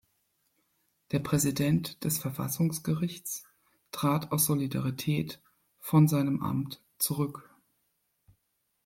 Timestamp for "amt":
6.41-6.81